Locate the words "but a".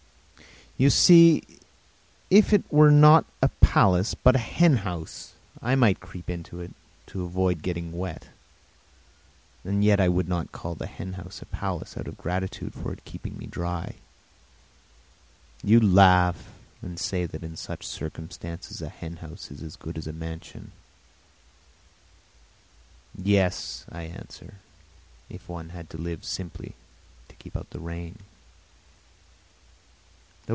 4.15-4.39